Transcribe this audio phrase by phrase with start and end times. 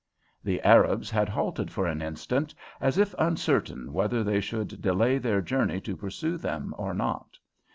[0.43, 5.41] The Arabs had halted for an instant, as if uncertain whether they should delay their
[5.43, 7.37] journey to pursue them or not.